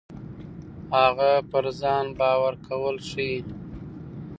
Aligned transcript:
هغه 0.99 1.31
پر 1.51 1.65
ځان 1.81 2.05
باور 2.19 2.53
کول 2.67 2.95
ښيي. 3.09 3.37